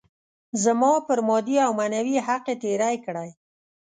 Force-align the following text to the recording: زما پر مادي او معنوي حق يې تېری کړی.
زما 0.63 0.91
پر 1.07 1.19
مادي 1.27 1.55
او 1.65 1.71
معنوي 1.79 2.17
حق 2.27 2.43
يې 2.49 2.55
تېری 2.63 2.95
کړی. 3.05 3.29